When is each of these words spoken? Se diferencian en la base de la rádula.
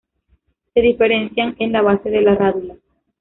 Se 0.73 0.81
diferencian 0.81 1.55
en 1.59 1.73
la 1.73 1.83
base 1.83 2.09
de 2.09 2.23
la 2.23 2.33
rádula. 2.33 2.75